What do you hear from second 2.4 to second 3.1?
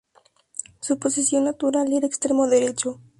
derecho.